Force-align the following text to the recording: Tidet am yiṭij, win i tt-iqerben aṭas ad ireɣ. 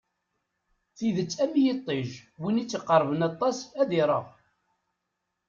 Tidet 0.95 1.33
am 1.43 1.53
yiṭij, 1.63 2.09
win 2.41 2.61
i 2.61 2.63
tt-iqerben 2.65 3.21
aṭas 3.29 3.57
ad 3.81 3.89
ireɣ. 3.99 4.25